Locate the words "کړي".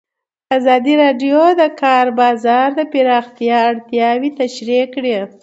4.95-5.15